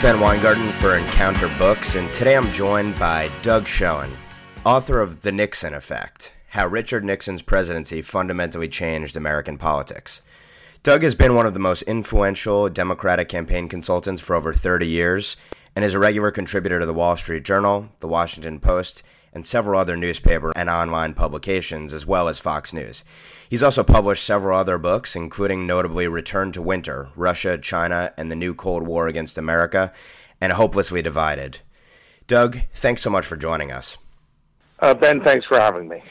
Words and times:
Ben 0.00 0.18
Weingarten 0.18 0.72
for 0.72 0.96
Encounter 0.96 1.54
Books, 1.58 1.94
and 1.94 2.10
today 2.10 2.34
I'm 2.34 2.50
joined 2.52 2.98
by 2.98 3.30
Doug 3.42 3.68
Schoen, 3.68 4.16
author 4.64 4.98
of 4.98 5.20
The 5.20 5.30
Nixon 5.30 5.74
Effect 5.74 6.32
How 6.48 6.66
Richard 6.68 7.04
Nixon's 7.04 7.42
Presidency 7.42 8.00
Fundamentally 8.00 8.66
Changed 8.66 9.14
American 9.14 9.58
Politics. 9.58 10.22
Doug 10.82 11.02
has 11.02 11.14
been 11.14 11.34
one 11.34 11.44
of 11.44 11.52
the 11.52 11.60
most 11.60 11.82
influential 11.82 12.70
Democratic 12.70 13.28
campaign 13.28 13.68
consultants 13.68 14.22
for 14.22 14.34
over 14.34 14.54
30 14.54 14.86
years 14.86 15.36
and 15.76 15.84
is 15.84 15.92
a 15.92 15.98
regular 15.98 16.30
contributor 16.30 16.80
to 16.80 16.86
the 16.86 16.94
Wall 16.94 17.18
Street 17.18 17.44
Journal, 17.44 17.90
the 18.00 18.08
Washington 18.08 18.58
Post, 18.58 19.02
and 19.32 19.46
several 19.46 19.80
other 19.80 19.96
newspaper 19.96 20.52
and 20.56 20.68
online 20.68 21.14
publications, 21.14 21.92
as 21.92 22.06
well 22.06 22.28
as 22.28 22.38
Fox 22.38 22.72
News. 22.72 23.04
He's 23.48 23.62
also 23.62 23.84
published 23.84 24.24
several 24.24 24.58
other 24.58 24.78
books, 24.78 25.14
including 25.14 25.66
notably 25.66 26.08
Return 26.08 26.52
to 26.52 26.62
Winter 26.62 27.08
Russia, 27.16 27.58
China, 27.58 28.12
and 28.16 28.30
the 28.30 28.36
New 28.36 28.54
Cold 28.54 28.84
War 28.84 29.08
Against 29.08 29.38
America, 29.38 29.92
and 30.40 30.52
Hopelessly 30.52 31.02
Divided. 31.02 31.60
Doug, 32.26 32.60
thanks 32.72 33.02
so 33.02 33.10
much 33.10 33.26
for 33.26 33.36
joining 33.36 33.72
us. 33.72 33.96
Uh, 34.78 34.94
ben, 34.94 35.22
thanks 35.22 35.46
for 35.46 35.58
having 35.58 35.88
me. 35.88 36.02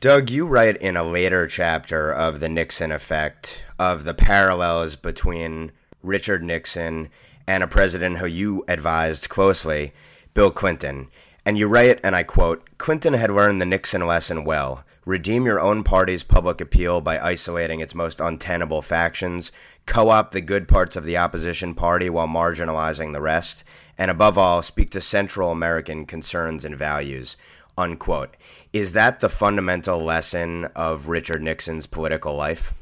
Doug, 0.00 0.30
you 0.30 0.46
write 0.46 0.76
in 0.78 0.96
a 0.96 1.04
later 1.04 1.46
chapter 1.46 2.12
of 2.12 2.40
the 2.40 2.48
Nixon 2.48 2.90
effect 2.90 3.64
of 3.78 4.04
the 4.04 4.14
parallels 4.14 4.96
between 4.96 5.72
Richard 6.02 6.42
Nixon 6.42 7.08
and 7.46 7.62
a 7.62 7.68
president 7.68 8.18
who 8.18 8.26
you 8.26 8.64
advised 8.68 9.28
closely, 9.28 9.92
Bill 10.34 10.50
Clinton. 10.50 11.08
And 11.44 11.58
you 11.58 11.66
write, 11.66 11.98
and 12.04 12.14
I 12.14 12.22
quote 12.22 12.68
Clinton 12.78 13.14
had 13.14 13.30
learned 13.30 13.60
the 13.60 13.66
Nixon 13.66 14.06
lesson 14.06 14.44
well. 14.44 14.84
Redeem 15.04 15.44
your 15.44 15.58
own 15.58 15.82
party's 15.82 16.22
public 16.22 16.60
appeal 16.60 17.00
by 17.00 17.18
isolating 17.18 17.80
its 17.80 17.94
most 17.94 18.20
untenable 18.20 18.82
factions, 18.82 19.50
co 19.84 20.10
opt 20.10 20.32
the 20.32 20.40
good 20.40 20.68
parts 20.68 20.94
of 20.94 21.02
the 21.02 21.16
opposition 21.16 21.74
party 21.74 22.08
while 22.08 22.28
marginalizing 22.28 23.12
the 23.12 23.20
rest, 23.20 23.64
and 23.98 24.12
above 24.12 24.38
all, 24.38 24.62
speak 24.62 24.90
to 24.90 25.00
Central 25.00 25.50
American 25.50 26.06
concerns 26.06 26.64
and 26.64 26.76
values. 26.76 27.36
Unquote. 27.76 28.36
Is 28.72 28.92
that 28.92 29.18
the 29.18 29.28
fundamental 29.28 30.04
lesson 30.04 30.66
of 30.76 31.08
Richard 31.08 31.42
Nixon's 31.42 31.86
political 31.86 32.36
life? 32.36 32.72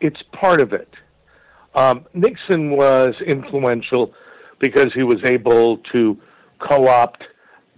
It's 0.00 0.22
part 0.32 0.60
of 0.60 0.72
it. 0.72 0.88
Um, 1.74 2.06
Nixon 2.14 2.70
was 2.70 3.14
influential 3.26 4.14
because 4.60 4.92
he 4.94 5.02
was 5.02 5.18
able 5.24 5.78
to 5.92 6.16
co 6.60 6.86
opt 6.86 7.24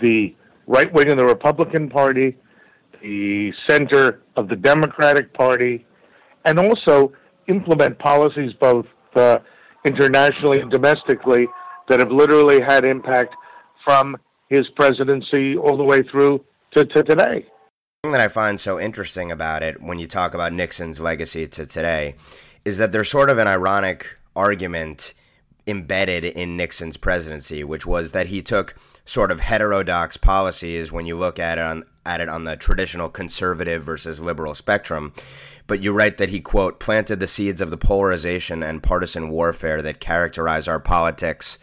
the 0.00 0.34
right 0.66 0.92
wing 0.92 1.10
of 1.10 1.18
the 1.18 1.24
Republican 1.24 1.88
Party, 1.88 2.36
the 3.02 3.52
center 3.68 4.22
of 4.36 4.48
the 4.48 4.56
Democratic 4.56 5.32
Party, 5.34 5.86
and 6.44 6.58
also 6.58 7.12
implement 7.48 7.98
policies 7.98 8.52
both 8.60 8.86
uh, 9.16 9.38
internationally 9.86 10.60
and 10.60 10.70
domestically 10.70 11.46
that 11.88 12.00
have 12.00 12.10
literally 12.10 12.60
had 12.60 12.84
impact 12.84 13.34
from 13.84 14.16
his 14.48 14.68
presidency 14.76 15.56
all 15.56 15.76
the 15.76 15.84
way 15.84 16.02
through 16.10 16.44
to, 16.74 16.84
to 16.84 17.02
today. 17.02 17.46
Thing 18.02 18.12
that 18.12 18.20
I 18.20 18.28
find 18.28 18.60
so 18.60 18.78
interesting 18.78 19.32
about 19.32 19.62
it 19.62 19.82
when 19.82 19.98
you 19.98 20.06
talk 20.06 20.34
about 20.34 20.52
Nixon's 20.52 21.00
legacy 21.00 21.46
to 21.48 21.66
today 21.66 22.14
is 22.64 22.78
that 22.78 22.92
there's 22.92 23.08
sort 23.08 23.30
of 23.30 23.38
an 23.38 23.48
ironic 23.48 24.18
argument 24.36 25.14
embedded 25.66 26.24
in 26.24 26.56
Nixon's 26.56 26.96
presidency, 26.96 27.64
which 27.64 27.86
was 27.86 28.12
that 28.12 28.28
he 28.28 28.42
took 28.42 28.74
sort 29.08 29.32
of 29.32 29.40
heterodox 29.40 30.18
policies 30.18 30.92
when 30.92 31.06
you 31.06 31.16
look 31.16 31.38
at 31.38 31.56
it 31.56 31.64
on 31.64 31.82
at 32.04 32.20
it 32.20 32.28
on 32.28 32.44
the 32.44 32.56
traditional 32.56 33.08
conservative 33.08 33.82
versus 33.82 34.20
liberal 34.20 34.54
spectrum. 34.54 35.14
But 35.66 35.82
you 35.82 35.92
write 35.92 36.18
that 36.18 36.28
he 36.28 36.40
quote 36.40 36.78
planted 36.78 37.18
the 37.18 37.26
seeds 37.26 37.62
of 37.62 37.70
the 37.70 37.78
polarization 37.78 38.62
and 38.62 38.82
partisan 38.82 39.30
warfare 39.30 39.80
that 39.80 40.00
characterize 40.00 40.68
our 40.68 40.78
politics 40.78 41.58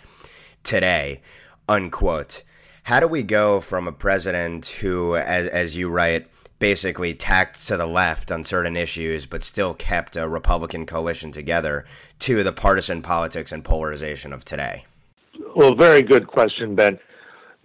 today, 0.63 1.21
unquote. 1.69 2.41
How 2.83 2.99
do 2.99 3.07
we 3.07 3.21
go 3.21 3.59
from 3.59 3.87
a 3.87 3.91
president 3.91 4.65
who, 4.65 5.15
as 5.15 5.45
as 5.47 5.77
you 5.77 5.89
write, 5.89 6.27
basically 6.57 7.13
tacked 7.13 7.67
to 7.67 7.77
the 7.77 7.85
left 7.85 8.31
on 8.31 8.43
certain 8.43 8.75
issues, 8.75 9.27
but 9.27 9.43
still 9.43 9.75
kept 9.75 10.15
a 10.15 10.27
Republican 10.27 10.87
coalition 10.87 11.31
together, 11.31 11.85
to 12.19 12.43
the 12.43 12.51
partisan 12.51 13.03
politics 13.03 13.51
and 13.51 13.63
polarization 13.63 14.33
of 14.33 14.43
today? 14.43 14.85
Well, 15.55 15.75
very 15.75 16.01
good 16.01 16.25
question, 16.25 16.73
Ben 16.73 16.99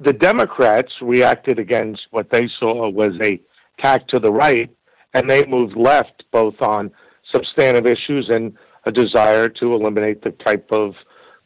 the 0.01 0.13
Democrats 0.15 0.93
reacted 1.03 1.59
against 1.59 2.01
what 2.11 2.31
they 2.31 2.49
saw 2.59 2.89
was 2.89 3.13
a 3.23 3.41
tack 3.79 4.09
to 4.09 4.19
the 4.19 4.33
right, 4.33 4.71
and 5.13 5.29
they 5.29 5.45
moved 5.45 5.77
left 5.77 6.25
both 6.33 6.61
on 6.63 6.91
substantive 7.33 7.87
issues 7.87 8.29
and 8.31 8.55
a 8.87 8.93
desire 8.93 9.49
to 9.49 9.75
eliminate 9.75 10.23
the 10.23 10.31
type 10.31 10.67
of 10.73 10.95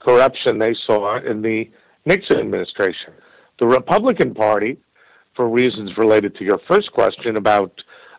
corruption 0.01 0.59
they 0.59 0.75
saw 0.87 1.19
in 1.19 1.43
the 1.43 1.69
Nixon 2.07 2.39
administration. 2.39 3.13
The 3.59 3.67
Republican 3.67 4.35
Party, 4.35 4.79
for 5.35 5.49
reasons 5.49 5.97
related 5.99 6.37
to 6.37 6.45
your 6.45 6.61
first 6.71 6.93
question 6.93 7.37
about 7.37 7.73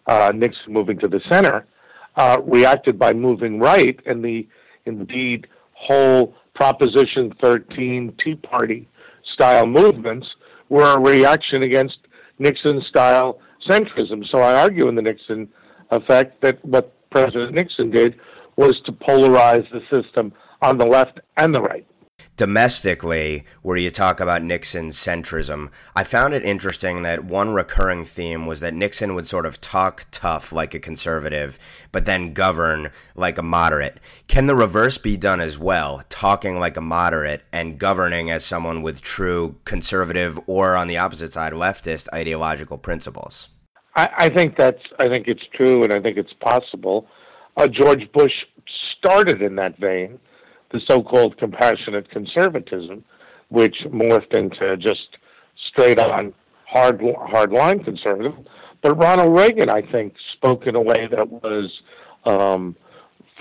uh, 0.08 0.32
Nixon 0.36 0.74
moving 0.74 1.00
to 1.00 1.08
the 1.08 1.22
center, 1.30 1.66
uh, 2.18 2.42
reacted 2.44 3.00
by 3.00 3.14
moving 3.14 3.60
right, 3.60 4.00
and 4.06 4.24
the 4.24 4.48
indeed 4.86 5.48
whole 5.74 6.36
Proposition 6.56 7.34
13 7.42 8.16
Tea 8.24 8.36
Party 8.36 8.88
style 9.36 9.68
movements 9.68 10.28
were 10.70 10.96
a 10.96 11.00
reaction 11.00 11.64
against 11.64 11.98
Nixon 12.40 12.82
style 12.90 13.40
centrism. 13.68 14.26
So 14.32 14.40
I 14.40 14.62
argue 14.62 14.88
in 14.88 14.96
the 14.96 15.02
Nixon 15.02 15.50
effect 15.92 16.42
that 16.42 16.64
what 16.66 16.92
President 17.12 17.54
Nixon 17.54 17.92
did 17.92 18.16
was 18.56 18.82
to 18.86 18.92
polarize 18.92 19.66
the 19.72 19.82
system 19.94 20.34
on 20.62 20.78
the 20.78 20.86
left 20.86 21.20
and 21.38 21.54
the 21.54 21.62
right 21.62 21.86
domestically, 22.38 23.46
where 23.62 23.78
you 23.78 23.90
talk 23.90 24.20
about 24.20 24.44
Nixon's 24.44 24.98
centrism, 24.98 25.70
I 25.96 26.04
found 26.04 26.34
it 26.34 26.44
interesting 26.44 27.02
that 27.02 27.24
one 27.24 27.54
recurring 27.54 28.04
theme 28.04 28.46
was 28.46 28.60
that 28.60 28.74
Nixon 28.74 29.16
would 29.16 29.28
sort 29.28 29.46
of 29.46 29.62
talk 29.62 30.06
tough 30.12 30.52
like 30.52 30.74
a 30.74 30.80
conservative, 30.80 31.58
but 31.92 32.06
then 32.06 32.34
govern 32.34 32.92
like 33.16 33.38
a 33.38 33.44
moderate. 33.44 34.00
Can 34.28 34.48
the 34.48 34.56
reverse 34.56 34.98
be 34.98 35.16
done 35.16 35.40
as 35.40 35.58
well, 35.58 36.02
talking 36.10 36.60
like 36.60 36.76
a 36.76 36.82
moderate 36.82 37.44
and 37.54 37.80
governing 37.80 38.30
as 38.30 38.44
someone 38.44 38.82
with 38.82 39.02
true 39.02 39.56
conservative 39.64 40.40
or, 40.48 40.76
on 40.76 40.88
the 40.88 40.98
opposite 40.98 41.32
side, 41.32 41.54
leftist 41.54 42.10
ideological 42.14 42.78
principles? 42.78 43.50
I, 43.96 44.10
I 44.18 44.30
think 44.30 44.58
that's. 44.58 44.82
I 45.00 45.08
think 45.08 45.30
it's 45.30 45.46
true, 45.54 45.84
and 45.84 45.94
I 45.94 46.02
think 46.02 46.18
it's 46.18 46.34
possible. 46.42 47.08
Uh, 47.56 47.68
George 47.68 48.12
Bush 48.12 48.34
started 48.98 49.42
in 49.42 49.56
that 49.56 49.80
vein 49.80 50.20
the 50.76 50.82
so-called 50.88 51.38
compassionate 51.38 52.10
conservatism, 52.10 53.04
which 53.48 53.76
morphed 53.88 54.34
into 54.34 54.76
just 54.76 55.18
straight 55.70 55.98
on 56.00 56.34
hard 56.68 57.02
hard 57.18 57.52
line 57.54 57.82
conservative. 57.82 58.34
But 58.82 58.96
Ronald 58.96 59.38
Reagan, 59.38 59.70
I 59.70 59.82
think, 59.90 60.14
spoke 60.34 60.68
in 60.68 60.76
a 60.76 60.82
way 60.82 61.08
that 61.10 61.32
was 61.32 61.72
um, 62.26 62.76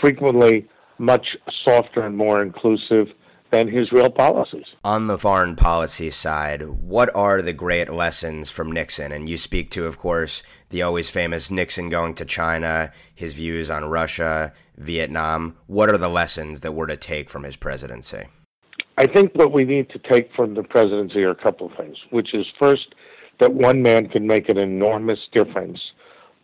frequently 0.01 0.69
much 0.99 1.27
softer 1.65 2.07
and 2.07 2.17
more 2.17 2.41
inclusive 2.41 3.09
than 3.55 3.69
his 3.69 3.93
real 3.93 4.11
policies. 4.11 4.67
On 4.83 5.07
the 5.07 5.17
foreign 5.17 5.55
policy 5.55 6.11
side, 6.11 6.63
what 6.63 7.15
are 7.15 7.41
the 7.41 7.53
great 7.53 7.89
lessons 7.89 8.51
from 8.51 8.73
Nixon? 8.73 9.13
And 9.13 9.29
you 9.29 9.37
speak 9.37 9.71
to, 9.71 9.87
of 9.87 9.97
course, 9.97 10.43
the 10.71 10.83
always 10.83 11.09
famous 11.09 11.53
Nixon 11.53 11.89
going 11.89 12.15
to 12.15 12.25
China, 12.25 12.91
his 13.15 13.35
views 13.35 13.71
on 13.71 13.85
Russia, 13.85 14.53
Vietnam. 14.77 15.57
What 15.69 15.89
are 15.89 15.99
the 15.99 16.09
lessons 16.09 16.63
that 16.63 16.73
we're 16.73 16.87
to 16.87 16.97
take 16.97 17.31
from 17.31 17.45
his 17.45 17.55
presidency? 17.55 18.25
I 18.99 19.07
think 19.07 19.33
what 19.37 19.53
we 19.53 19.65
need 19.65 19.89
to 19.91 20.01
take 20.01 20.31
from 20.35 20.55
the 20.55 20.65
presidency 20.65 21.23
are 21.23 21.31
a 21.31 21.37
couple 21.37 21.71
of 21.71 21.77
things, 21.77 21.97
which 22.11 22.35
is 22.35 22.47
first, 22.61 22.97
that 23.39 23.55
one 23.55 23.83
man 23.83 24.09
can 24.09 24.27
make 24.27 24.49
an 24.49 24.59
enormous 24.59 25.21
difference 25.33 25.79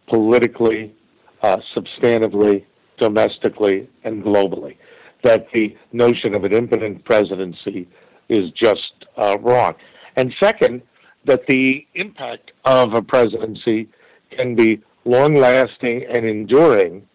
politically, 0.08 0.94
uh, 1.42 1.58
substantively, 1.76 2.64
domestically, 3.00 3.88
and 4.04 4.22
globally. 4.22 4.76
That 5.22 5.46
the 5.52 5.76
notion 5.92 6.34
of 6.34 6.44
an 6.44 6.52
impotent 6.52 7.04
presidency 7.04 7.88
is 8.28 8.50
just 8.52 9.06
uh, 9.16 9.36
wrong. 9.40 9.74
And 10.16 10.32
second, 10.40 10.82
that 11.24 11.46
the 11.46 11.86
impact 11.94 12.52
of 12.64 12.94
a 12.94 13.02
presidency 13.02 13.88
can 14.30 14.54
be 14.54 14.80
long 15.04 15.34
lasting 15.34 16.04
and 16.08 16.24
enduring 16.24 17.06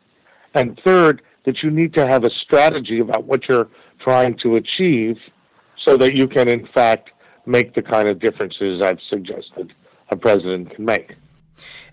and 0.55 0.79
third, 0.83 1.21
that 1.45 1.61
you 1.61 1.69
need 1.69 1.93
to 1.93 2.07
have 2.07 2.23
a 2.23 2.29
strategy 2.41 2.99
about 2.99 3.25
what 3.25 3.47
you're 3.47 3.67
trying 3.99 4.37
to 4.39 4.55
achieve 4.55 5.17
so 5.85 5.97
that 5.97 6.15
you 6.15 6.27
can, 6.27 6.49
in 6.49 6.67
fact, 6.73 7.11
make 7.45 7.75
the 7.75 7.81
kind 7.81 8.07
of 8.07 8.19
differences 8.19 8.81
I've 8.81 8.99
suggested 9.09 9.73
a 10.09 10.15
president 10.15 10.73
can 10.73 10.85
make. 10.85 11.13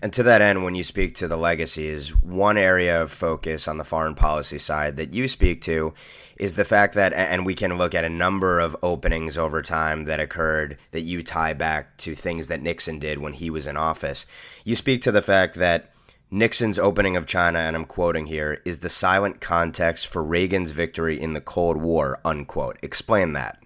And 0.01 0.11
to 0.13 0.23
that 0.23 0.41
end, 0.41 0.63
when 0.63 0.75
you 0.75 0.83
speak 0.83 1.15
to 1.15 1.27
the 1.27 1.37
legacies, 1.37 2.09
one 2.21 2.57
area 2.57 3.01
of 3.01 3.11
focus 3.11 3.67
on 3.67 3.77
the 3.77 3.83
foreign 3.83 4.15
policy 4.15 4.57
side 4.57 4.97
that 4.97 5.13
you 5.13 5.27
speak 5.27 5.61
to 5.63 5.93
is 6.37 6.55
the 6.55 6.65
fact 6.65 6.95
that, 6.95 7.13
and 7.13 7.45
we 7.45 7.53
can 7.53 7.77
look 7.77 7.93
at 7.93 8.03
a 8.03 8.09
number 8.09 8.59
of 8.59 8.75
openings 8.81 9.37
over 9.37 9.61
time 9.61 10.05
that 10.05 10.19
occurred 10.19 10.77
that 10.91 11.01
you 11.01 11.21
tie 11.23 11.53
back 11.53 11.95
to 11.97 12.15
things 12.15 12.47
that 12.47 12.61
Nixon 12.61 12.99
did 12.99 13.19
when 13.19 13.33
he 13.33 13.49
was 13.49 13.67
in 13.67 13.77
office. 13.77 14.25
You 14.65 14.75
speak 14.75 15.01
to 15.03 15.11
the 15.11 15.21
fact 15.21 15.55
that 15.55 15.91
Nixon's 16.31 16.79
opening 16.79 17.15
of 17.15 17.27
China, 17.27 17.59
and 17.59 17.75
I'm 17.75 17.85
quoting 17.85 18.25
here, 18.25 18.59
is 18.65 18.79
the 18.79 18.89
silent 18.89 19.39
context 19.39 20.07
for 20.07 20.23
Reagan's 20.23 20.71
victory 20.71 21.21
in 21.21 21.33
the 21.33 21.41
Cold 21.41 21.77
War, 21.77 22.19
unquote. 22.25 22.77
Explain 22.81 23.33
that. 23.33 23.61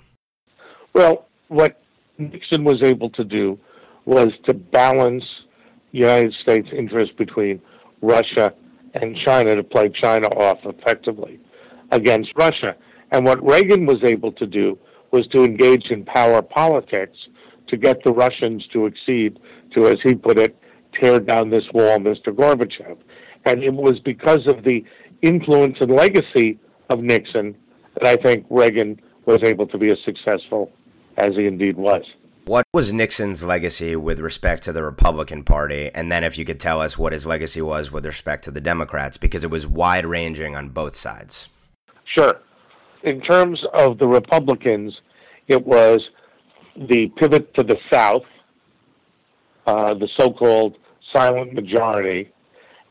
Well, 0.93 1.27
what 1.47 1.81
Nixon 2.17 2.65
was 2.65 2.81
able 2.83 3.09
to 3.11 3.23
do 3.23 3.57
was 4.05 4.29
to 4.45 4.53
balance 4.53 5.23
United 5.97 6.33
States 6.41 6.67
interest 6.75 7.17
between 7.17 7.61
Russia 8.01 8.53
and 8.94 9.17
China 9.25 9.55
to 9.55 9.63
play 9.63 9.89
China 9.89 10.27
off 10.27 10.59
effectively 10.63 11.39
against 11.91 12.31
Russia. 12.35 12.75
And 13.11 13.25
what 13.25 13.44
Reagan 13.44 13.85
was 13.85 14.03
able 14.03 14.31
to 14.33 14.45
do 14.45 14.77
was 15.11 15.27
to 15.27 15.44
engage 15.44 15.89
in 15.89 16.03
power 16.03 16.41
politics 16.41 17.17
to 17.67 17.77
get 17.77 18.03
the 18.03 18.11
Russians 18.11 18.65
to 18.73 18.85
accede 18.85 19.39
to, 19.75 19.88
as 19.88 19.97
he 20.03 20.13
put 20.15 20.38
it, 20.38 20.57
tear 20.99 21.19
down 21.19 21.49
this 21.49 21.65
wall, 21.73 21.97
Mr. 21.97 22.27
Gorbachev. 22.27 22.97
And 23.45 23.63
it 23.63 23.73
was 23.73 24.00
because 24.00 24.45
of 24.47 24.63
the 24.63 24.83
influence 25.21 25.77
and 25.79 25.91
legacy 25.91 26.59
of 26.89 27.00
Nixon 27.00 27.55
that 27.95 28.07
I 28.07 28.21
think 28.21 28.45
Reagan 28.50 29.00
was 29.25 29.39
able 29.43 29.67
to 29.67 29.77
be 29.77 29.91
as 29.91 29.97
successful 30.05 30.71
as 31.17 31.29
he 31.35 31.45
indeed 31.45 31.77
was. 31.77 32.03
What 32.47 32.65
was 32.73 32.94
Nixon's 32.94 33.44
legacy 33.44 33.97
with 33.97 34.21
respect 34.21 34.63
to 34.63 34.71
the 34.71 34.81
Republican 34.81 35.44
Party? 35.44 35.91
And 35.94 36.09
then 36.09 36.23
if 36.23 36.38
you 36.38 36.45
could 36.45 36.61
tell 36.61 36.79
us 36.79 36.97
what 36.97 37.11
his 37.11 37.25
legacy 37.25 37.61
was 37.61 37.91
with 37.91 38.05
respect 38.05 38.45
to 38.45 38.51
the 38.51 38.61
Democrats, 38.61 39.17
because 39.17 39.44
it 39.44 39.49
was 39.49 39.67
wide 39.67 40.05
ranging 40.05 40.55
on 40.55 40.69
both 40.69 40.95
sides. 40.95 41.49
Sure. 42.05 42.39
In 43.03 43.19
terms 43.19 43.61
of 43.73 43.97
the 43.97 44.07
Republicans, 44.07 44.95
it 45.49 45.67
was 45.67 45.99
the 46.77 47.11
pivot 47.17 47.53
to 47.55 47.63
the 47.63 47.75
South, 47.91 48.23
uh, 49.65 49.95
the 49.95 50.07
so 50.17 50.31
called 50.31 50.77
silent 51.13 51.53
majority, 51.53 52.31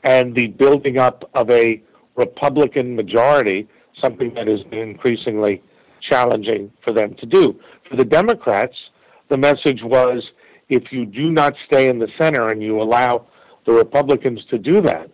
and 0.04 0.36
the 0.36 0.48
building 0.48 0.98
up 0.98 1.30
of 1.32 1.48
a 1.48 1.82
Republican 2.14 2.94
majority, 2.94 3.66
something 4.02 4.34
that 4.34 4.48
has 4.48 4.62
been 4.64 4.80
increasingly 4.80 5.62
challenging 6.10 6.70
for 6.84 6.92
them 6.92 7.14
to 7.20 7.24
do. 7.24 7.58
For 7.88 7.96
the 7.96 8.04
Democrats, 8.04 8.74
the 9.28 9.36
message 9.36 9.80
was 9.82 10.22
if 10.68 10.92
you 10.92 11.06
do 11.06 11.30
not 11.30 11.54
stay 11.66 11.88
in 11.88 11.98
the 11.98 12.08
center 12.18 12.50
and 12.50 12.62
you 12.62 12.80
allow 12.80 13.26
the 13.66 13.72
Republicans 13.72 14.44
to 14.50 14.58
do 14.58 14.80
that, 14.82 15.10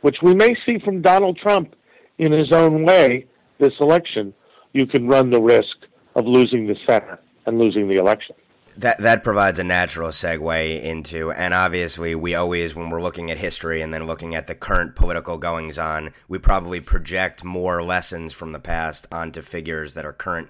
which 0.00 0.16
we 0.22 0.34
may 0.34 0.56
see 0.66 0.78
from 0.78 1.02
Donald 1.02 1.38
Trump 1.38 1.74
in 2.18 2.32
his 2.32 2.52
own 2.52 2.84
way 2.84 3.26
this 3.58 3.72
election, 3.80 4.34
you 4.72 4.86
can 4.86 5.06
run 5.06 5.30
the 5.30 5.40
risk 5.40 5.76
of 6.14 6.26
losing 6.26 6.66
the 6.66 6.76
center 6.86 7.18
and 7.46 7.58
losing 7.58 7.88
the 7.88 7.96
election. 7.96 8.34
That 8.76 8.98
that 8.98 9.22
provides 9.22 9.60
a 9.60 9.64
natural 9.64 10.08
segue 10.08 10.82
into, 10.82 11.30
and 11.30 11.54
obviously 11.54 12.16
we 12.16 12.34
always, 12.34 12.74
when 12.74 12.90
we're 12.90 13.00
looking 13.00 13.30
at 13.30 13.38
history 13.38 13.82
and 13.82 13.94
then 13.94 14.08
looking 14.08 14.34
at 14.34 14.48
the 14.48 14.56
current 14.56 14.96
political 14.96 15.38
goings 15.38 15.78
on, 15.78 16.12
we 16.26 16.38
probably 16.38 16.80
project 16.80 17.44
more 17.44 17.84
lessons 17.84 18.32
from 18.32 18.50
the 18.50 18.58
past 18.58 19.06
onto 19.12 19.42
figures 19.42 19.94
that 19.94 20.04
are 20.04 20.12
current 20.12 20.48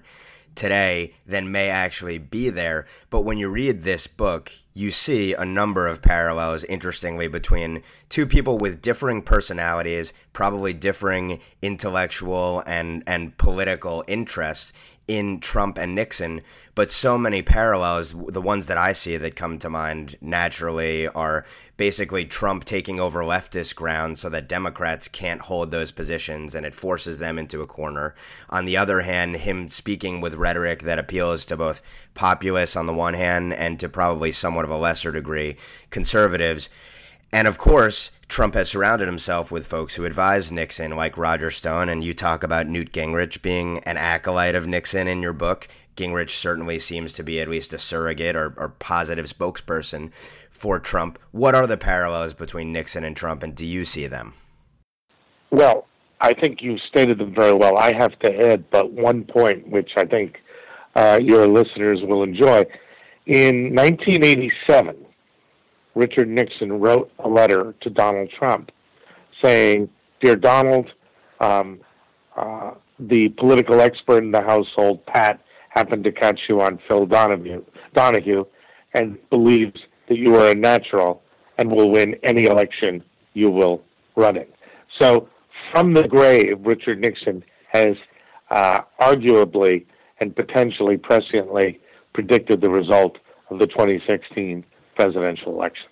today 0.55 1.13
than 1.25 1.51
may 1.51 1.69
actually 1.69 2.17
be 2.17 2.49
there. 2.49 2.87
But 3.09 3.21
when 3.21 3.37
you 3.37 3.49
read 3.49 3.83
this 3.83 4.07
book, 4.07 4.51
you 4.73 4.91
see 4.91 5.33
a 5.33 5.45
number 5.45 5.87
of 5.87 6.01
parallels, 6.01 6.63
interestingly, 6.65 7.27
between 7.27 7.81
two 8.09 8.25
people 8.25 8.57
with 8.57 8.81
differing 8.81 9.21
personalities, 9.21 10.13
probably 10.33 10.73
differing 10.73 11.39
intellectual 11.61 12.61
and, 12.67 13.03
and 13.07 13.37
political 13.37 14.03
interests 14.07 14.73
in 15.07 15.39
Trump 15.39 15.77
and 15.77 15.93
Nixon, 15.93 16.41
but 16.73 16.91
so 16.91 17.17
many 17.17 17.41
parallels. 17.41 18.13
The 18.27 18.41
ones 18.41 18.67
that 18.67 18.77
I 18.77 18.93
see 18.93 19.17
that 19.17 19.35
come 19.35 19.59
to 19.59 19.69
mind 19.69 20.17
naturally 20.19 21.07
are 21.09 21.45
basically 21.77 22.25
Trump 22.25 22.65
taking 22.65 22.99
over 22.99 23.21
leftist 23.21 23.75
ground 23.75 24.17
so 24.17 24.29
that 24.29 24.49
Democrats 24.49 25.07
can't 25.07 25.41
hold 25.41 25.71
those 25.71 25.91
positions 25.91 26.55
and 26.55 26.65
it 26.65 26.73
forces 26.73 27.19
them 27.19 27.37
into 27.37 27.61
a 27.61 27.67
corner. 27.67 28.15
On 28.49 28.65
the 28.65 28.77
other 28.77 29.01
hand, 29.01 29.37
him 29.37 29.69
speaking 29.69 30.21
with 30.21 30.33
rhetoric 30.33 30.83
that 30.83 30.99
appeals 30.99 31.45
to 31.45 31.57
both 31.57 31.81
populists 32.13 32.75
on 32.75 32.87
the 32.87 32.93
one 32.93 33.13
hand 33.13 33.53
and 33.53 33.79
to 33.79 33.89
probably 33.89 34.31
somewhat 34.31 34.65
of 34.65 34.71
a 34.71 34.77
lesser 34.77 35.11
degree 35.11 35.57
conservatives. 35.91 36.69
And 37.31 37.47
of 37.47 37.57
course, 37.57 38.11
Trump 38.27 38.55
has 38.55 38.69
surrounded 38.69 39.07
himself 39.07 39.51
with 39.51 39.67
folks 39.67 39.95
who 39.95 40.05
advise 40.05 40.51
Nixon, 40.51 40.95
like 40.95 41.17
Roger 41.17 41.51
Stone, 41.51 41.89
and 41.89 42.03
you 42.03 42.13
talk 42.13 42.43
about 42.43 42.67
Newt 42.67 42.91
Gingrich 42.91 43.41
being 43.41 43.79
an 43.79 43.97
acolyte 43.97 44.55
of 44.55 44.67
Nixon 44.67 45.07
in 45.07 45.21
your 45.21 45.33
book. 45.33 45.67
Gingrich 45.95 46.31
certainly 46.31 46.79
seems 46.79 47.13
to 47.13 47.23
be 47.23 47.39
at 47.39 47.47
least 47.47 47.71
a 47.71 47.79
surrogate 47.79 48.35
or, 48.35 48.53
or 48.57 48.69
positive 48.69 49.25
spokesperson 49.25 50.11
for 50.49 50.79
Trump. 50.79 51.19
What 51.31 51.55
are 51.55 51.67
the 51.67 51.77
parallels 51.77 52.33
between 52.33 52.73
Nixon 52.73 53.03
and 53.03 53.15
Trump, 53.15 53.43
and 53.43 53.55
do 53.55 53.65
you 53.65 53.85
see 53.85 54.07
them? 54.07 54.33
Well, 55.51 55.85
I 56.19 56.33
think 56.33 56.61
you 56.61 56.77
stated 56.89 57.19
them 57.19 57.33
very 57.33 57.53
well. 57.53 57.77
I 57.77 57.93
have 57.95 58.17
to 58.19 58.51
add 58.51 58.69
but 58.71 58.91
one 58.91 59.23
point, 59.23 59.67
which 59.69 59.91
I 59.95 60.05
think 60.05 60.37
uh, 60.95 61.19
your 61.21 61.47
listeners 61.47 62.01
will 62.01 62.23
enjoy. 62.23 62.65
In 63.27 63.75
1987, 63.75 65.04
Richard 65.95 66.27
Nixon 66.27 66.79
wrote 66.79 67.11
a 67.19 67.27
letter 67.27 67.73
to 67.81 67.89
Donald 67.89 68.29
Trump 68.37 68.71
saying, 69.43 69.89
Dear 70.21 70.35
Donald, 70.35 70.91
um, 71.39 71.79
uh, 72.35 72.71
the 72.99 73.29
political 73.29 73.81
expert 73.81 74.23
in 74.23 74.31
the 74.31 74.41
household, 74.41 75.05
Pat, 75.05 75.39
happened 75.69 76.03
to 76.05 76.11
catch 76.11 76.39
you 76.47 76.61
on 76.61 76.79
Phil 76.87 77.05
Donahue, 77.05 77.63
Donahue 77.93 78.45
and 78.93 79.17
believes 79.29 79.77
that 80.07 80.17
you 80.17 80.35
are 80.35 80.49
a 80.51 80.55
natural 80.55 81.21
and 81.57 81.71
will 81.71 81.91
win 81.91 82.15
any 82.23 82.45
election 82.45 83.03
you 83.33 83.49
will 83.49 83.81
run 84.15 84.37
in. 84.37 84.47
So, 84.99 85.27
from 85.71 85.93
the 85.93 86.07
grave, 86.07 86.57
Richard 86.61 87.01
Nixon 87.01 87.43
has 87.71 87.95
uh, 88.49 88.81
arguably 89.01 89.85
and 90.21 90.33
potentially 90.35 90.97
presciently 90.97 91.79
predicted 92.13 92.61
the 92.61 92.69
result 92.69 93.17
of 93.49 93.59
the 93.59 93.67
2016 93.67 94.65
presidential 94.95 95.51
election. 95.51 95.87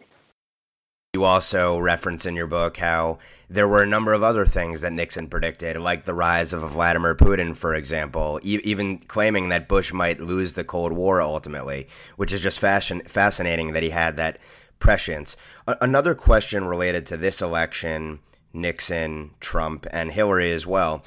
You 1.15 1.25
also 1.25 1.77
reference 1.77 2.25
in 2.25 2.35
your 2.35 2.47
book 2.47 2.77
how 2.77 3.19
there 3.47 3.67
were 3.67 3.83
a 3.83 3.87
number 3.87 4.13
of 4.13 4.23
other 4.23 4.47
things 4.47 4.81
that 4.81 4.93
Nixon 4.93 5.27
predicted, 5.27 5.77
like 5.77 6.05
the 6.05 6.13
rise 6.15 6.53
of 6.53 6.61
Vladimir 6.71 7.13
Putin, 7.13 7.55
for 7.55 7.75
example, 7.75 8.39
e- 8.41 8.59
even 8.63 8.97
claiming 8.97 9.49
that 9.49 9.67
Bush 9.67 9.93
might 9.93 10.19
lose 10.19 10.55
the 10.55 10.63
Cold 10.63 10.91
War 10.91 11.21
ultimately, 11.21 11.87
which 12.15 12.33
is 12.33 12.41
just 12.41 12.57
fashion- 12.57 13.03
fascinating 13.05 13.73
that 13.73 13.83
he 13.83 13.91
had 13.91 14.17
that 14.17 14.39
prescience. 14.79 15.37
A- 15.67 15.77
another 15.81 16.15
question 16.15 16.65
related 16.65 17.05
to 17.05 17.17
this 17.17 17.43
election 17.43 18.17
Nixon, 18.51 19.35
Trump, 19.39 19.85
and 19.91 20.13
Hillary 20.13 20.51
as 20.51 20.65
well. 20.65 21.03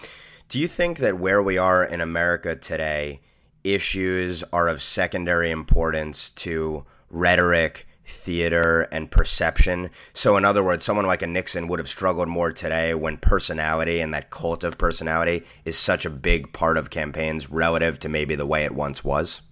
Do 0.48 0.60
you 0.60 0.68
think 0.68 0.98
that 0.98 1.18
where 1.18 1.42
we 1.42 1.58
are 1.58 1.84
in 1.84 2.00
America 2.00 2.54
today, 2.54 3.22
issues 3.64 4.44
are 4.52 4.68
of 4.68 4.80
secondary 4.80 5.50
importance 5.50 6.30
to 6.30 6.84
rhetoric? 7.10 7.88
Theater 8.06 8.82
and 8.92 9.10
perception. 9.10 9.90
So, 10.12 10.36
in 10.36 10.44
other 10.44 10.62
words, 10.62 10.84
someone 10.84 11.06
like 11.06 11.22
a 11.22 11.26
Nixon 11.26 11.68
would 11.68 11.78
have 11.78 11.88
struggled 11.88 12.28
more 12.28 12.52
today 12.52 12.94
when 12.94 13.16
personality 13.18 14.00
and 14.00 14.14
that 14.14 14.30
cult 14.30 14.64
of 14.64 14.78
personality 14.78 15.44
is 15.64 15.78
such 15.78 16.06
a 16.06 16.10
big 16.10 16.52
part 16.52 16.76
of 16.76 16.90
campaigns 16.90 17.50
relative 17.50 17.98
to 18.00 18.08
maybe 18.08 18.34
the 18.34 18.46
way 18.46 18.64
it 18.64 18.75
once 18.75 19.04
was? 19.04 19.42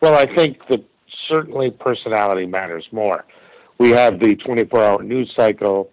Well, 0.00 0.14
I 0.14 0.26
think 0.34 0.58
that 0.68 0.84
certainly 1.30 1.70
personality 1.70 2.46
matters 2.46 2.86
more. 2.90 3.24
We 3.78 3.90
have 3.90 4.18
the 4.18 4.36
24 4.36 4.84
hour 4.84 5.02
news 5.02 5.32
cycle, 5.36 5.90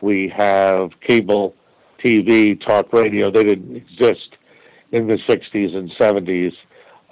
we 0.00 0.32
have 0.36 0.90
cable 1.06 1.54
TV, 2.04 2.64
talk 2.64 2.92
radio. 2.92 3.30
They 3.30 3.44
didn't 3.44 3.76
exist 3.76 4.36
in 4.92 5.06
the 5.06 5.18
60s 5.28 5.74
and 5.74 5.90
70s 6.00 6.52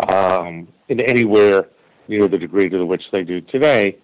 um, 0.08 0.68
in 0.88 1.00
anywhere 1.00 1.68
near 2.08 2.28
the 2.28 2.38
degree 2.38 2.68
to 2.68 2.84
which 2.84 3.02
they 3.12 3.22
do 3.22 3.40
today. 3.40 3.98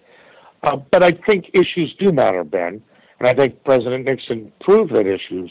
Uh, 0.63 0.77
but 0.91 1.03
I 1.03 1.13
think 1.27 1.47
issues 1.55 1.95
do 1.99 2.13
matter, 2.13 2.45
Ben, 2.45 2.83
and 3.19 3.29
I 3.29 3.35
think 3.35 3.63
President 3.65 4.05
Nixon 4.05 4.53
proved 4.61 4.95
that 4.95 5.07
issues 5.07 5.51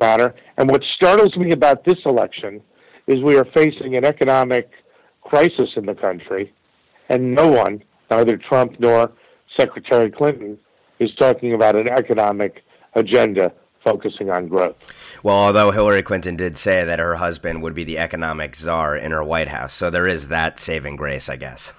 matter. 0.00 0.34
And 0.56 0.70
what 0.70 0.82
startles 0.96 1.36
me 1.36 1.52
about 1.52 1.84
this 1.84 1.98
election 2.06 2.60
is 3.06 3.22
we 3.22 3.36
are 3.36 3.46
facing 3.54 3.96
an 3.96 4.04
economic 4.04 4.70
crisis 5.22 5.70
in 5.76 5.86
the 5.86 5.94
country, 5.94 6.52
and 7.08 7.34
no 7.34 7.48
one, 7.48 7.82
neither 8.10 8.36
Trump 8.36 8.76
nor 8.78 9.12
Secretary 9.56 10.10
Clinton, 10.10 10.58
is 10.98 11.10
talking 11.18 11.54
about 11.54 11.78
an 11.78 11.88
economic 11.88 12.62
agenda 12.94 13.52
focusing 13.84 14.30
on 14.30 14.48
growth. 14.48 14.76
Well, 15.22 15.36
although 15.36 15.70
Hillary 15.70 16.02
Clinton 16.02 16.36
did 16.36 16.56
say 16.56 16.84
that 16.84 16.98
her 16.98 17.16
husband 17.16 17.62
would 17.62 17.74
be 17.74 17.84
the 17.84 17.98
economic 17.98 18.56
czar 18.56 18.96
in 18.96 19.12
her 19.12 19.22
White 19.22 19.48
House, 19.48 19.74
so 19.74 19.90
there 19.90 20.06
is 20.06 20.28
that 20.28 20.58
saving 20.58 20.96
grace, 20.96 21.28
I 21.28 21.36
guess. 21.36 21.72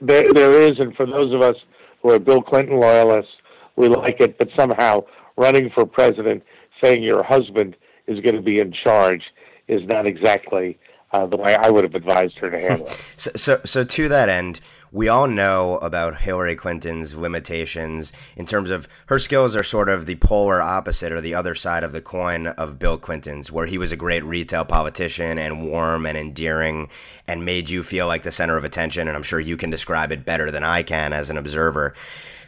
There, 0.00 0.24
there, 0.32 0.62
is, 0.62 0.72
and 0.78 0.94
for 0.96 1.06
those 1.06 1.32
of 1.32 1.42
us 1.42 1.54
who 2.02 2.10
are 2.10 2.18
Bill 2.18 2.42
Clinton 2.42 2.80
loyalists, 2.80 3.30
we 3.76 3.88
like 3.88 4.20
it. 4.20 4.38
But 4.38 4.48
somehow, 4.56 5.04
running 5.36 5.70
for 5.74 5.86
president, 5.86 6.42
saying 6.82 7.02
your 7.02 7.22
husband 7.22 7.76
is 8.06 8.20
going 8.20 8.34
to 8.34 8.42
be 8.42 8.58
in 8.58 8.72
charge, 8.84 9.22
is 9.68 9.82
not 9.86 10.06
exactly 10.06 10.78
uh, 11.12 11.26
the 11.26 11.36
way 11.36 11.54
I 11.54 11.70
would 11.70 11.84
have 11.84 11.94
advised 11.94 12.38
her 12.38 12.50
to 12.50 12.58
handle 12.58 12.86
it. 12.86 13.04
so, 13.16 13.30
so, 13.36 13.60
so 13.64 13.84
to 13.84 14.08
that 14.08 14.28
end, 14.28 14.60
we 14.90 15.08
all 15.08 15.28
know 15.28 15.76
about 15.78 16.20
Hillary 16.20 16.56
Clinton's 16.56 17.14
limitations 17.14 18.12
in 18.36 18.46
terms 18.46 18.70
of 18.70 18.88
her 19.06 19.18
skills 19.18 19.54
are 19.54 19.62
sort 19.62 19.88
of 19.88 20.06
the 20.06 20.16
polar 20.16 20.62
opposite 20.62 21.12
or 21.12 21.20
the 21.20 21.34
other 21.34 21.54
side 21.54 21.84
of 21.84 21.92
the 21.92 22.00
coin 22.00 22.46
of 22.46 22.78
Bill 22.78 22.96
Clinton's, 22.96 23.52
where 23.52 23.66
he 23.66 23.78
was 23.78 23.92
a 23.92 23.96
great 23.96 24.24
retail 24.24 24.64
politician 24.64 25.38
and 25.38 25.66
warm 25.66 26.06
and 26.06 26.16
endearing 26.16 26.88
and 27.26 27.44
made 27.44 27.68
you 27.68 27.82
feel 27.82 28.06
like 28.06 28.22
the 28.22 28.32
center 28.32 28.56
of 28.56 28.64
attention. 28.64 29.08
And 29.08 29.16
I'm 29.16 29.22
sure 29.22 29.40
you 29.40 29.56
can 29.56 29.70
describe 29.70 30.12
it 30.12 30.24
better 30.24 30.50
than 30.50 30.64
I 30.64 30.82
can 30.82 31.12
as 31.12 31.30
an 31.30 31.36
observer. 31.36 31.94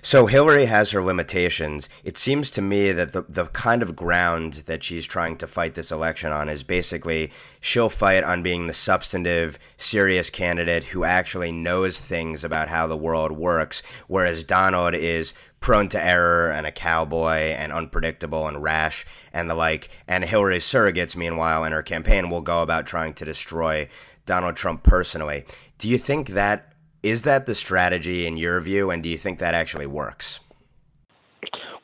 So 0.03 0.27
Hillary 0.27 0.65
has 0.65 0.91
her 0.93 1.03
limitations. 1.03 1.89
It 2.05 2.17
seems 2.17 2.51
to 2.53 2.63
me 2.63 2.93
that 2.93 3.13
the 3.13 3.23
the 3.23 3.47
kind 3.47 3.83
of 3.83 3.97
ground 3.97 4.65
that 4.67 4.83
she's 4.83 5.05
trying 5.05 5.37
to 5.39 5.47
fight 5.47 5.75
this 5.75 5.93
election 5.93 6.33
on 6.33 6.49
is 6.49 6.63
basically 6.63 7.33
she'll 7.61 7.91
fight 7.91 8.25
on 8.25 8.43
being 8.43 8.67
the 8.67 8.75
substantive, 8.75 9.59
serious 9.77 10.31
candidate 10.31 10.85
who 10.85 11.05
actually 11.05 11.53
knows 11.53 11.99
things 11.99 12.45
about 12.45 12.69
how 12.69 12.87
the 12.87 12.97
world 12.97 13.33
works, 13.33 13.83
whereas 14.07 14.43
Donald 14.43 14.95
is 14.95 15.35
prone 15.61 15.89
to 15.91 16.03
error 16.03 16.51
and 16.51 16.67
a 16.67 16.73
cowboy 16.73 17.53
and 17.53 17.71
unpredictable 17.71 18.49
and 18.49 18.63
rash 18.63 19.07
and 19.33 19.51
the 19.51 19.55
like. 19.55 19.91
And 20.09 20.25
Hillary's 20.25 20.65
surrogates, 20.65 21.15
meanwhile, 21.15 21.65
in 21.65 21.73
her 21.73 21.83
campaign 21.83 22.31
will 22.31 22.41
go 22.41 22.63
about 22.63 22.87
trying 22.87 23.13
to 23.15 23.27
destroy 23.27 23.89
Donald 24.25 24.57
Trump 24.57 24.83
personally. 24.83 25.45
Do 25.79 25.89
you 25.89 25.99
think 25.99 26.29
that 26.31 26.70
is 27.03 27.23
that 27.23 27.47
the 27.47 27.55
strategy 27.55 28.27
in 28.27 28.37
your 28.37 28.61
view, 28.61 28.91
and 28.91 29.03
do 29.03 29.09
you 29.09 29.19
think 29.19 29.39
that 29.39 29.55
actually 29.55 29.87
works? 29.87 30.41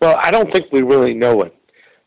Well, 0.01 0.19
I 0.23 0.31
don't 0.31 0.53
think 0.53 0.67
we 0.73 0.83
really 0.83 1.15
know 1.15 1.37
what 1.37 1.57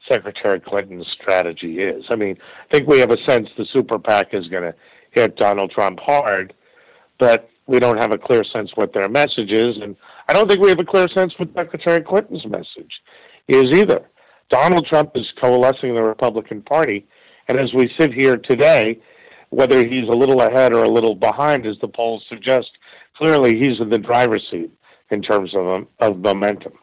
Secretary 0.10 0.60
Clinton's 0.60 1.08
strategy 1.20 1.80
is. 1.80 2.04
I 2.12 2.16
mean, 2.16 2.38
I 2.40 2.76
think 2.76 2.88
we 2.88 3.00
have 3.00 3.12
a 3.12 3.18
sense 3.28 3.48
the 3.58 3.66
super 3.74 3.98
PAC 3.98 4.34
is 4.34 4.48
going 4.48 4.64
to 4.64 4.76
hit 5.12 5.36
Donald 5.38 5.72
Trump 5.72 6.00
hard, 6.00 6.54
but 7.20 7.50
we 7.68 7.80
don't 7.80 8.02
have 8.02 8.12
a 8.12 8.18
clear 8.18 8.44
sense 8.44 8.72
what 8.76 8.94
their 8.94 9.10
message 9.10 9.52
is, 9.52 9.78
and 9.82 9.96
I 10.28 10.34
don't 10.34 10.48
think 10.48 10.62
we 10.62 10.70
have 10.70 10.80
a 10.80 10.86
clear 10.86 11.08
sense 11.16 11.34
what 11.38 11.54
Secretary 11.56 12.02
Clinton's 12.02 12.46
message 12.46 13.02
is 13.48 13.66
either. 13.72 14.08
Donald 14.50 14.86
Trump 14.88 15.12
is 15.16 15.26
coalescing 15.42 15.94
the 15.94 16.02
Republican 16.02 16.62
Party, 16.62 17.08
and 17.48 17.60
as 17.60 17.72
we 17.74 17.92
sit 18.00 18.14
here 18.14 18.38
today, 18.38 19.00
whether 19.50 19.80
he's 19.86 20.08
a 20.08 20.18
little 20.18 20.42
ahead 20.42 20.74
or 20.74 20.84
a 20.84 20.90
little 20.90 21.16
behind, 21.16 21.66
as 21.66 21.76
the 21.82 21.88
polls 21.88 22.24
suggest, 22.30 22.70
clearly 23.20 23.60
he's 23.60 23.80
in 23.80 23.90
the 23.90 23.98
driver's 23.98 24.48
seat 24.50 24.72
in 25.12 25.22
terms 25.22 25.54
of 25.54 25.68
um, 25.68 25.88
of 26.00 26.18
momentum. 26.20 26.74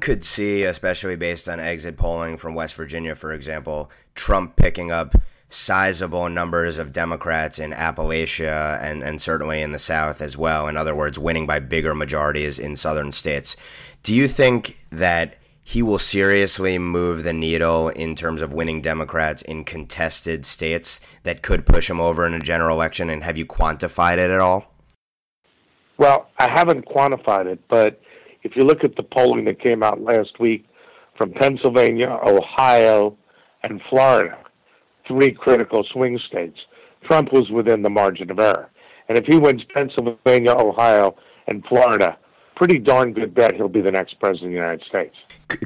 Could 0.00 0.24
see, 0.24 0.62
especially 0.64 1.16
based 1.16 1.48
on 1.48 1.60
exit 1.60 1.96
polling 1.96 2.36
from 2.36 2.54
West 2.54 2.74
Virginia, 2.74 3.14
for 3.14 3.32
example, 3.32 3.90
Trump 4.14 4.56
picking 4.56 4.90
up 4.90 5.14
sizable 5.48 6.28
numbers 6.28 6.78
of 6.78 6.92
Democrats 6.92 7.58
in 7.58 7.72
Appalachia 7.72 8.80
and, 8.82 9.02
and 9.02 9.20
certainly 9.20 9.62
in 9.62 9.72
the 9.72 9.78
South 9.78 10.20
as 10.22 10.36
well. 10.38 10.68
In 10.68 10.76
other 10.76 10.94
words, 10.94 11.18
winning 11.18 11.46
by 11.46 11.58
bigger 11.58 11.94
majorities 11.94 12.58
in 12.58 12.76
southern 12.76 13.12
states. 13.12 13.56
Do 14.04 14.14
you 14.14 14.28
think 14.28 14.78
that 14.90 15.36
he 15.62 15.82
will 15.82 15.98
seriously 15.98 16.78
move 16.78 17.24
the 17.24 17.32
needle 17.32 17.88
in 17.90 18.14
terms 18.14 18.42
of 18.42 18.54
winning 18.54 18.80
Democrats 18.80 19.42
in 19.42 19.64
contested 19.64 20.46
states 20.46 21.00
that 21.24 21.42
could 21.42 21.66
push 21.66 21.90
him 21.90 22.00
over 22.00 22.26
in 22.26 22.34
a 22.34 22.40
general 22.40 22.76
election? 22.76 23.10
And 23.10 23.24
have 23.24 23.36
you 23.36 23.44
quantified 23.44 24.18
it 24.18 24.30
at 24.30 24.40
all? 24.40 24.70
Well, 26.00 26.30
I 26.38 26.50
haven't 26.50 26.86
quantified 26.86 27.44
it, 27.44 27.60
but 27.68 28.00
if 28.42 28.56
you 28.56 28.62
look 28.62 28.84
at 28.84 28.96
the 28.96 29.02
polling 29.02 29.44
that 29.44 29.62
came 29.62 29.82
out 29.82 30.00
last 30.00 30.40
week 30.40 30.66
from 31.18 31.30
Pennsylvania, 31.32 32.18
Ohio, 32.26 33.18
and 33.62 33.82
Florida, 33.90 34.38
three 35.06 35.30
critical 35.30 35.84
swing 35.92 36.18
states, 36.26 36.56
Trump 37.04 37.34
was 37.34 37.50
within 37.50 37.82
the 37.82 37.90
margin 37.90 38.30
of 38.30 38.38
error. 38.38 38.70
And 39.10 39.18
if 39.18 39.26
he 39.26 39.36
wins 39.36 39.60
Pennsylvania, 39.74 40.52
Ohio, 40.52 41.16
and 41.48 41.62
Florida, 41.66 42.16
pretty 42.56 42.78
darn 42.78 43.12
good 43.12 43.34
bet 43.34 43.54
he'll 43.54 43.68
be 43.68 43.82
the 43.82 43.92
next 43.92 44.18
president 44.20 44.46
of 44.46 44.50
the 44.52 44.56
United 44.56 44.82
States. 44.88 45.14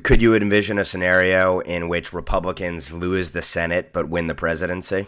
Could 0.03 0.21
you 0.21 0.35
envision 0.35 0.79
a 0.79 0.85
scenario 0.85 1.61
in 1.61 1.88
which 1.88 2.12
Republicans 2.12 2.93
lose 2.93 3.31
the 3.31 3.43
Senate 3.43 3.93
but 3.93 4.09
win 4.09 4.26
the 4.26 4.35
presidency? 4.35 5.07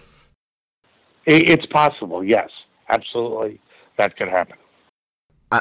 It's 1.25 1.66
possible, 1.66 2.23
yes. 2.23 2.49
Absolutely. 2.88 3.61
That 3.99 4.16
could 4.16 4.28
happen. 4.28 4.56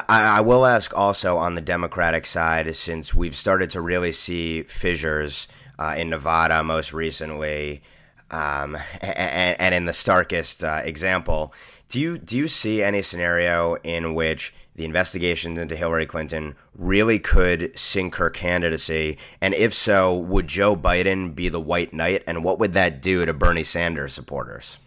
I, 0.08 0.38
I 0.38 0.40
will 0.40 0.66
ask 0.66 0.96
also 0.96 1.36
on 1.38 1.54
the 1.54 1.60
Democratic 1.60 2.26
side, 2.26 2.74
since 2.76 3.14
we've 3.14 3.36
started 3.36 3.70
to 3.70 3.80
really 3.80 4.12
see 4.12 4.62
fissures 4.62 5.48
uh, 5.78 5.94
in 5.96 6.10
Nevada 6.10 6.62
most 6.64 6.92
recently, 6.92 7.82
um, 8.30 8.76
and, 9.00 9.60
and, 9.60 9.74
in 9.74 9.84
the 9.84 9.92
starkest 9.92 10.64
uh, 10.64 10.80
example, 10.82 11.54
do 11.88 12.00
you 12.00 12.18
do 12.18 12.36
you 12.36 12.48
see 12.48 12.82
any 12.82 13.00
scenario 13.02 13.76
in 13.76 14.14
which 14.14 14.52
the 14.74 14.84
investigations 14.84 15.58
into 15.58 15.76
Hillary 15.76 16.06
Clinton 16.06 16.56
really 16.74 17.20
could 17.20 17.78
sink 17.78 18.16
her 18.16 18.30
candidacy? 18.30 19.18
And 19.40 19.54
if 19.54 19.72
so, 19.72 20.16
would 20.16 20.48
Joe 20.48 20.74
Biden 20.74 21.34
be 21.34 21.48
the 21.48 21.60
white 21.60 21.92
knight? 21.92 22.24
And 22.26 22.42
what 22.42 22.58
would 22.58 22.72
that 22.74 23.00
do 23.00 23.24
to 23.24 23.32
Bernie 23.32 23.62
Sanders 23.62 24.14
supporters? 24.14 24.78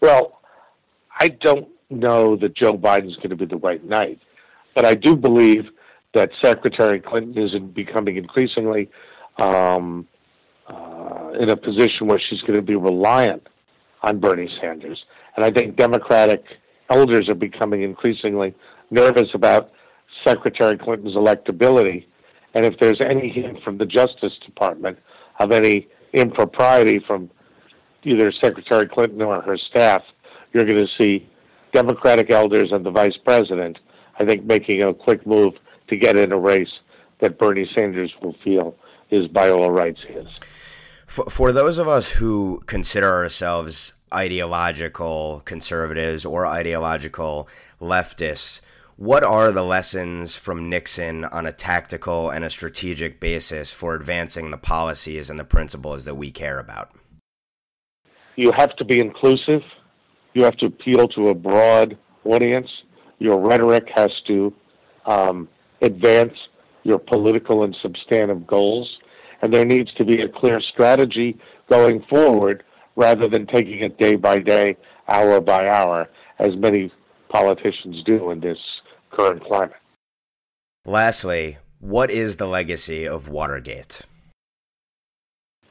Well, 0.00 0.40
I 1.20 1.28
don't 1.28 1.68
know 1.90 2.36
that 2.36 2.56
Joe 2.56 2.72
Biden's 2.72 3.16
going 3.16 3.30
to 3.30 3.36
be 3.36 3.46
the 3.46 3.56
white 3.56 3.84
knight, 3.84 4.20
but 4.74 4.84
I 4.84 4.94
do 4.94 5.16
believe 5.16 5.64
that 6.14 6.30
Secretary 6.42 7.00
Clinton 7.00 7.42
is 7.42 7.52
becoming 7.74 8.16
increasingly 8.16 8.88
um, 9.38 10.06
uh, 10.68 11.32
in 11.38 11.50
a 11.50 11.56
position 11.56 12.06
where 12.06 12.20
she's 12.20 12.40
going 12.42 12.54
to 12.54 12.62
be 12.62 12.76
reliant 12.76 13.46
on 14.02 14.20
Bernie 14.20 14.48
Sanders. 14.60 15.04
And 15.36 15.44
I 15.44 15.50
think 15.50 15.76
Democratic 15.76 16.44
elders 16.90 17.28
are 17.28 17.34
becoming 17.34 17.82
increasingly 17.82 18.54
nervous 18.90 19.28
about 19.34 19.72
Secretary 20.24 20.78
Clinton's 20.78 21.16
electability. 21.16 22.06
And 22.54 22.64
if 22.64 22.78
there's 22.78 23.00
any 23.04 23.28
hint 23.28 23.62
from 23.64 23.78
the 23.78 23.86
Justice 23.86 24.34
Department 24.46 24.98
of 25.40 25.50
any 25.50 25.88
impropriety 26.12 27.00
from 27.06 27.30
either 28.04 28.30
Secretary 28.32 28.86
Clinton 28.86 29.22
or 29.22 29.40
her 29.42 29.58
staff, 29.58 30.02
you're 30.52 30.64
going 30.64 30.76
to 30.76 31.02
see 31.02 31.28
Democratic 31.74 32.30
elders 32.30 32.70
and 32.72 32.86
the 32.86 32.90
vice 32.90 33.16
president, 33.24 33.78
I 34.20 34.24
think, 34.24 34.44
making 34.44 34.84
a 34.84 34.94
quick 34.94 35.26
move 35.26 35.54
to 35.88 35.96
get 35.96 36.16
in 36.16 36.32
a 36.32 36.38
race 36.38 36.72
that 37.20 37.38
Bernie 37.38 37.68
Sanders 37.76 38.14
will 38.22 38.36
feel 38.44 38.76
is 39.10 39.26
by 39.28 39.50
all 39.50 39.70
rights 39.70 40.00
his. 40.06 40.26
For, 41.06 41.24
for 41.24 41.52
those 41.52 41.78
of 41.78 41.88
us 41.88 42.12
who 42.12 42.60
consider 42.66 43.08
ourselves 43.08 43.92
ideological 44.12 45.42
conservatives 45.44 46.24
or 46.24 46.46
ideological 46.46 47.48
leftists, 47.80 48.60
what 48.96 49.24
are 49.24 49.50
the 49.50 49.64
lessons 49.64 50.36
from 50.36 50.70
Nixon 50.70 51.24
on 51.24 51.44
a 51.44 51.52
tactical 51.52 52.30
and 52.30 52.44
a 52.44 52.50
strategic 52.50 53.18
basis 53.18 53.72
for 53.72 53.96
advancing 53.96 54.52
the 54.52 54.56
policies 54.56 55.28
and 55.28 55.38
the 55.38 55.44
principles 55.44 56.04
that 56.04 56.14
we 56.14 56.30
care 56.30 56.60
about? 56.60 56.92
You 58.36 58.52
have 58.56 58.76
to 58.76 58.84
be 58.84 59.00
inclusive 59.00 59.62
you 60.34 60.44
have 60.44 60.56
to 60.58 60.66
appeal 60.66 61.08
to 61.08 61.28
a 61.28 61.34
broad 61.34 61.96
audience. 62.24 62.68
Your 63.18 63.40
rhetoric 63.40 63.88
has 63.94 64.10
to 64.26 64.52
um, 65.06 65.48
advance 65.80 66.34
your 66.82 66.98
political 66.98 67.64
and 67.64 67.74
substantive 67.80 68.46
goals. 68.46 68.98
And 69.42 69.52
there 69.52 69.64
needs 69.64 69.92
to 69.94 70.04
be 70.04 70.22
a 70.22 70.28
clear 70.28 70.60
strategy 70.72 71.38
going 71.70 72.04
forward 72.10 72.64
rather 72.96 73.28
than 73.28 73.46
taking 73.46 73.80
it 73.80 73.98
day 73.98 74.16
by 74.16 74.38
day, 74.38 74.76
hour 75.08 75.40
by 75.40 75.68
hour, 75.68 76.08
as 76.38 76.54
many 76.56 76.92
politicians 77.28 78.02
do 78.04 78.30
in 78.30 78.40
this 78.40 78.58
current 79.10 79.42
climate. 79.44 79.76
Lastly, 80.84 81.58
what 81.80 82.10
is 82.10 82.36
the 82.36 82.46
legacy 82.46 83.06
of 83.06 83.28
Watergate? 83.28 84.02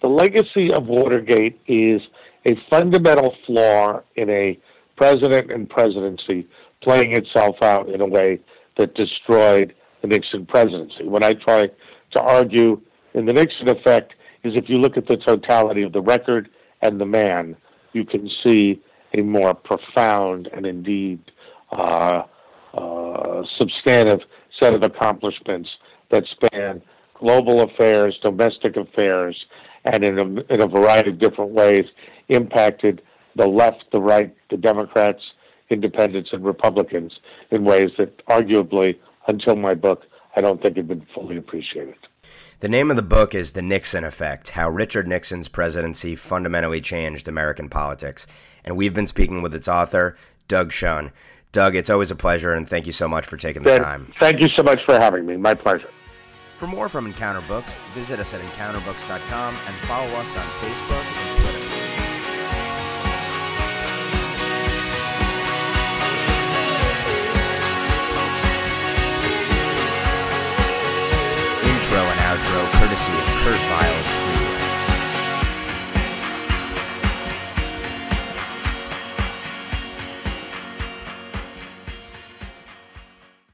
The 0.01 0.09
legacy 0.09 0.71
of 0.73 0.87
Watergate 0.87 1.59
is 1.67 2.01
a 2.45 2.55
fundamental 2.69 3.35
flaw 3.45 4.01
in 4.15 4.29
a 4.29 4.59
president 4.95 5.51
and 5.51 5.69
presidency 5.69 6.47
playing 6.81 7.15
itself 7.15 7.55
out 7.61 7.89
in 7.89 8.01
a 8.01 8.05
way 8.05 8.39
that 8.77 8.93
destroyed 8.95 9.73
the 10.01 10.07
Nixon 10.07 10.45
presidency. 10.45 11.05
What 11.05 11.23
I 11.23 11.33
try 11.33 11.67
to 12.11 12.21
argue 12.21 12.81
in 13.13 13.25
the 13.25 13.33
Nixon 13.33 13.69
effect 13.69 14.13
is 14.43 14.53
if 14.55 14.65
you 14.67 14.75
look 14.75 14.97
at 14.97 15.07
the 15.07 15.17
totality 15.17 15.83
of 15.83 15.93
the 15.93 16.01
record 16.01 16.49
and 16.81 16.99
the 16.99 17.05
man, 17.05 17.55
you 17.93 18.03
can 18.03 18.29
see 18.45 18.81
a 19.13 19.21
more 19.21 19.53
profound 19.53 20.49
and 20.53 20.65
indeed 20.65 21.19
uh, 21.71 22.23
uh, 22.73 23.43
substantive 23.59 24.19
set 24.59 24.73
of 24.73 24.83
accomplishments 24.83 25.69
that 26.11 26.23
span 26.31 26.81
global 27.19 27.61
affairs, 27.61 28.17
domestic 28.21 28.75
affairs, 28.75 29.35
and 29.85 30.03
in 30.03 30.19
a, 30.19 30.53
in 30.53 30.61
a 30.61 30.67
variety 30.67 31.09
of 31.09 31.19
different 31.19 31.51
ways 31.51 31.85
impacted 32.29 33.01
the 33.35 33.47
left, 33.47 33.85
the 33.91 34.01
right, 34.01 34.35
the 34.49 34.57
Democrats, 34.57 35.21
independents, 35.69 36.29
and 36.33 36.43
Republicans 36.45 37.11
in 37.51 37.63
ways 37.63 37.89
that 37.97 38.25
arguably, 38.27 38.97
until 39.27 39.55
my 39.55 39.73
book, 39.73 40.03
I 40.35 40.41
don't 40.41 40.61
think 40.61 40.77
had 40.77 40.87
been 40.87 41.05
fully 41.13 41.37
appreciated. 41.37 41.95
The 42.59 42.69
name 42.69 42.89
of 42.89 42.95
the 42.95 43.01
book 43.01 43.35
is 43.35 43.51
The 43.51 43.61
Nixon 43.61 44.03
Effect 44.03 44.49
How 44.49 44.69
Richard 44.69 45.07
Nixon's 45.07 45.49
Presidency 45.49 46.15
Fundamentally 46.15 46.79
Changed 46.79 47.27
American 47.27 47.69
Politics. 47.69 48.25
And 48.63 48.77
we've 48.77 48.93
been 48.93 49.07
speaking 49.07 49.41
with 49.41 49.53
its 49.53 49.67
author, 49.67 50.17
Doug 50.47 50.71
Schoen. 50.71 51.11
Doug, 51.51 51.75
it's 51.75 51.89
always 51.89 52.09
a 52.09 52.15
pleasure, 52.15 52.53
and 52.53 52.67
thank 52.67 52.85
you 52.85 52.91
so 52.91 53.07
much 53.07 53.25
for 53.25 53.37
taking 53.37 53.63
the 53.63 53.71
Ben, 53.71 53.83
time. 53.83 54.13
Thank 54.19 54.41
you 54.41 54.49
so 54.55 54.63
much 54.63 54.79
for 54.85 54.97
having 54.97 55.25
me. 55.25 55.37
My 55.37 55.53
pleasure. 55.53 55.89
For 56.63 56.67
more 56.67 56.87
from 56.87 57.05
Encounter 57.05 57.41
Books, 57.41 57.77
visit 57.93 58.21
us 58.21 58.33
at 58.33 58.39
encounterbooks.com 58.39 59.57
and 59.67 59.75
follow 59.85 60.07
us 60.07 60.37
on 60.37 60.47
Facebook 60.63 61.03
and 61.03 61.41
Twitter. 61.41 61.59
Intro 71.67 71.99
and 71.99 72.19
outro 72.31 72.71
courtesy 72.79 73.11
of 73.11 73.25
Kurt 73.43 73.59
Vile's 73.67 74.22